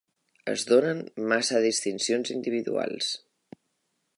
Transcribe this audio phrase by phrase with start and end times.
[0.53, 1.01] Es donen
[1.33, 3.11] massa distincions individuals.